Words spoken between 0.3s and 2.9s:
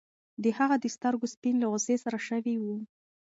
د هغه د سترګو سپین له غوسې سره شوي وو.